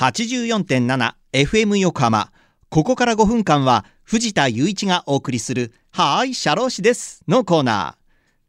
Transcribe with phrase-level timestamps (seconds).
[0.00, 2.32] 84.7FM 横浜。
[2.70, 7.84] ここから5分間は藤田雄一がお送りするはーい、社労士ですのコーナー。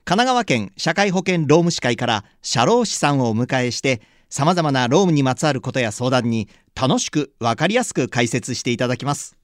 [0.05, 9.35] 神奈川県社会保険労務士会から社労士さんをお迎えして様々な労務にまつわることや相談に楽しくわかりやすく解説していただきます。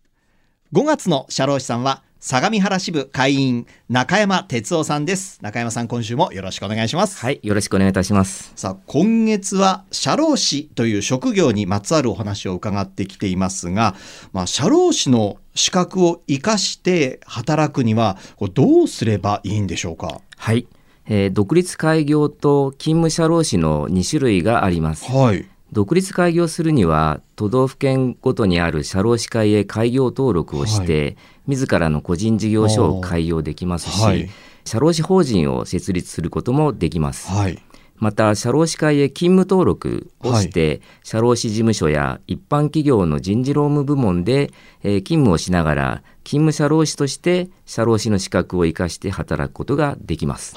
[0.71, 5.37] 5月の社労士さんは相模原支部会員中山哲夫さんです。
[5.43, 7.19] 中山さん今週もよろしくお願いします。
[7.19, 8.51] はいよろしくお願いいたします。
[8.55, 13.93] さあ今月は社労士という職業にまつわるお話を伺ってきていますが
[14.33, 18.17] まあ社労士の資格を生かして働くには
[18.53, 20.19] どうすればいいんでしょうか？
[20.37, 20.67] はい、
[21.07, 25.05] えー、独立開業と勤務社労士の2種類があります。
[25.11, 31.17] はい独立開業するには都道府県ごとにある社労士会へ開業登録をして、はい、
[31.47, 34.29] 自らの個人事業所を開業できますし、はい、
[34.65, 37.29] 社労士法人を設立することもできます。
[37.29, 37.61] はい、
[37.97, 44.51] また社労士会へ勤務登録をして、社労士事務所や一般企業の人事労務部門で、
[44.83, 50.55] えー、勤務をしながら勤務社労士として社労士の資格を生かして働くことができます。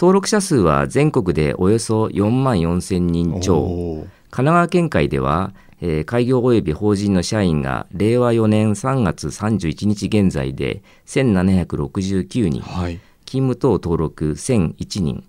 [0.00, 4.06] 登録者数は全国でおよそ4万4千人超。
[4.30, 15.22] 神奈川県会では、えー、開業及び法人の社員が令和4年3月31日現在で1769人、はい、勤務等登録1001人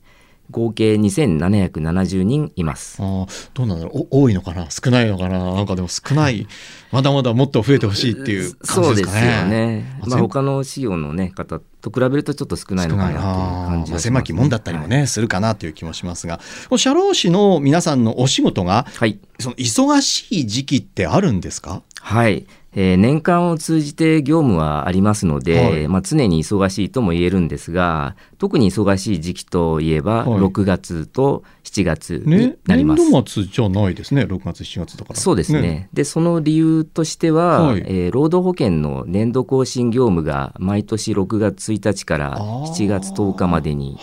[0.52, 2.97] 合計2770人います。
[3.02, 4.07] あどうなんだろう。
[4.11, 4.69] 多いのかな？
[4.69, 5.53] 少ないのかな？
[5.55, 6.47] なんかでも少ない。
[6.91, 8.85] まだまだもっと増えてほしいっていう感じですかね。
[8.85, 16.41] そうですよね、まあ、他の事業の、ね、方と比べるとちょっと少ないのかなっていう感じが、ね、狭きもんだったりもね、はい、するかなという気もしますが
[16.77, 43.98] 社労士の皆さんのお仕事が、はい、その忙しい時期ってあるんですかはいえー、年間を通じて業務はありますので、はい、まあ、常に忙しいとも言えるんですが特に忙しい時期といえば、はい、6月と7月になります、ね、年度末じゃないですね6月7月だからそうですね、ね、でその理由としては、はい、えー、労働保険の年度更新業務が毎年6月1日から7月10日までに、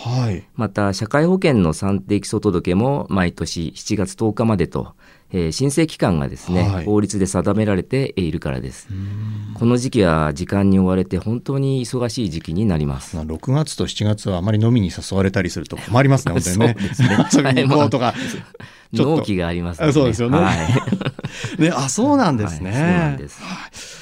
[0.55, 4.93] また社会保険の算定基礎届も毎年7月10日までと
[5.31, 8.87] えー、申請期間がですね、はい、法律で定められているからです。
[9.53, 13.17] この時期は時間に追われて本当に忙しい時期になります。
[13.17, 16.75] 6月と7月はあまり飲みに誘われたりすると困りますね、本当にね。
[16.79, 17.01] そうです
[17.41, 17.63] ね。
[17.67, 18.13] 行こうとか。
[18.93, 20.39] 納期があります、ね、そうですよね。
[20.39, 20.51] は
[21.59, 22.71] い、 ね、あ、そうなんですね。
[22.71, 23.41] はい、そうなんです。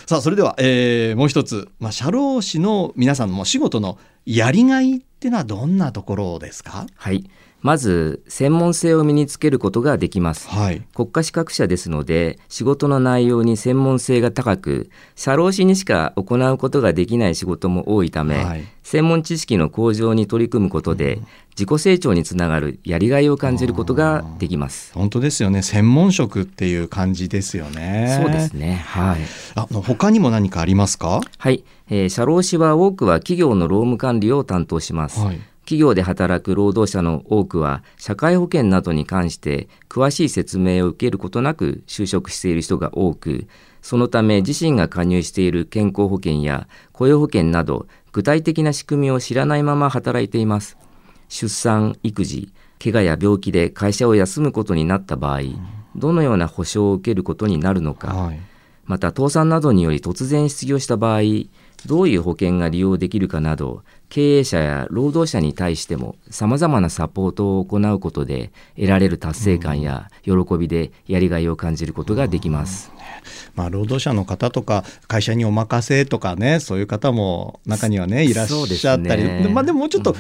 [0.06, 6.86] さあ、それでは、えー、もう一つ、まあ、社労士の皆さんの仕事のやりがいっていうのはどんなところですか？
[6.96, 7.30] はい。
[7.62, 24.94] まず専門性を身につけることができます、はい、国家資格者ですので仕事の内容に専門性が高く社労士にしか行うことができない仕事も多いため、はい、専門知識の向上に取り組むことで、うん、自己成長につながるやりがいを感じることができます。
[24.94, 25.64] 本当ですよね。
[25.64, 28.20] 専門職っていう感じですよね。
[28.22, 28.84] そうですね。
[28.86, 29.22] はい。
[29.56, 31.22] あの他にも何かありますか？
[31.38, 43.50] はい、えー、社労士は多くは企業の労務管理を担当します、はい企業で働く労働者の多くは社会保険などに関して詳しい説明を受けることなく就職している人が多く
[43.82, 50.78] そのため自身が加入している健康保険や雇用保険など具体的な仕組みを知らないまま働いています。
[51.28, 55.42] 出産育児怪我や病気で会社を休むことになった場合
[55.98, 58.40] どのような保障を受けることになるのか、はい、
[58.86, 61.22] また倒産などにより突然失業した場合
[61.88, 72.92] どういう保険が利用できるかなど経営者や労働者に対してもさまざまなサポートを行うことで得られる達成感や喜びでやりがいを感じることができます。
[73.56, 80.16] まあ、労働者の方とか会社にお任せとかねそういう方も中にはねいらっしゃったり、ね、まあ、でももうちょっと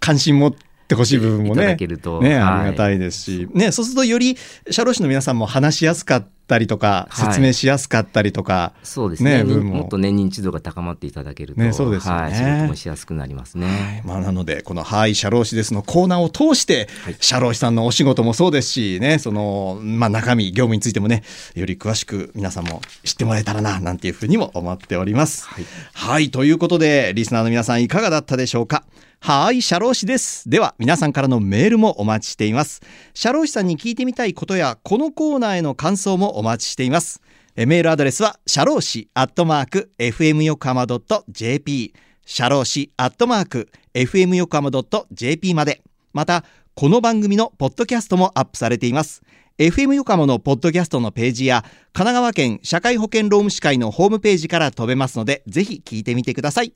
[0.00, 0.54] 関心持っ
[0.88, 1.76] てほしい部分もね
[2.20, 4.36] ね、ありがたいですし、ね、そうするとより
[4.70, 9.44] 社労士の皆さんも話しやすかったりとか、説明しやすかったりとか、はい、そうですね。
[9.44, 9.80] も。
[9.80, 21.22] もっとね認知度が高まっていただけると、ね、そうですね、はい、仕事もしやすくなりますね、はい、まあ、なのでこの「はい社労士です」のコーナーを通して、はい、社労士さんのお仕事もそうですしねその、まあ、中身業務についてもね
[21.54, 25.46] より詳しく皆さんも知ってもらえたらななんていうふうにも思っております。
[25.46, 28.84] はい、はい、ということでリスナーの皆さんいかがだったでしょうか？
[29.22, 30.48] はい、社労士です。
[30.48, 32.80] では、皆さんからのメールもお待ちしています。
[33.12, 37.20] 社労士さんに聞いてみたいことや、このコーナーへの感想もお待ちしています。
[37.54, 40.86] えメールアドレスは、社労士アットマーク、fm 横浜
[41.28, 41.92] .jp、
[42.24, 44.70] 社労士アットマーク、fm 横浜
[45.12, 45.82] .jp まで。
[46.14, 46.42] また、
[46.74, 49.20] この番組のポッドキャストもアップされています。
[49.58, 51.60] FM 横浜のポッドキャストのページや、
[51.92, 56.72] 神奈川県社会保険労務士会のホームページから飛べますので、ぜひ聞いてみてください。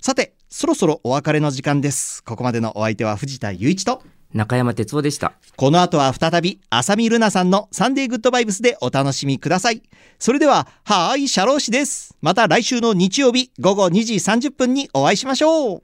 [0.00, 2.22] さて、そろそろお別れの時間です。
[2.22, 5.32] ここまでのお相手は藤田雄一と、中山哲夫でした。
[5.56, 9.82] この後は再び、浅見ルナさんのサンデーグッドバイブスでお楽しみください。
[10.20, 12.16] それでは、はーい、シャロー氏です。
[12.22, 15.82] また来週の日曜日午後2時30分にお会いしましょう。